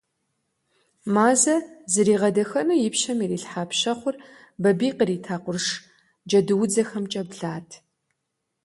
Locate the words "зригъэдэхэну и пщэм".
1.91-3.19